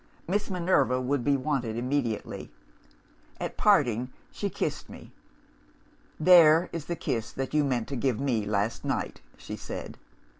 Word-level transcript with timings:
Miss 0.27 0.49
Minerva 0.49 0.99
would 0.99 1.23
be 1.23 1.37
wanted 1.37 1.77
immediately. 1.77 2.51
At 3.39 3.55
parting, 3.55 4.11
she 4.31 4.49
kissed 4.49 4.89
me. 4.89 5.11
'There 6.19 6.71
is 6.73 6.85
the 6.85 6.95
kiss 6.95 7.31
that 7.31 7.53
you 7.53 7.63
meant 7.63 7.87
to 7.89 7.95
give 7.95 8.19
me 8.19 8.43
last 8.43 8.83
night,' 8.83 9.21
she 9.37 9.55
said. 9.55 9.99